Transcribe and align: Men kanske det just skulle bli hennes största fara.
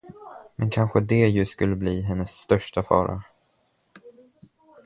Men 0.55 0.69
kanske 0.69 0.99
det 0.99 1.27
just 1.29 1.51
skulle 1.51 1.75
bli 1.75 2.01
hennes 2.01 2.31
största 2.31 2.83
fara. 2.83 3.23